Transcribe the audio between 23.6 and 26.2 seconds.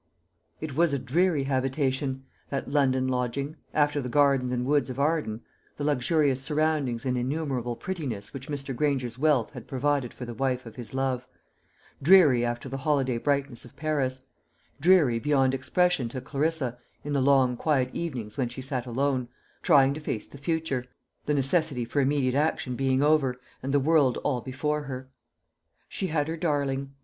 and the world all before her. She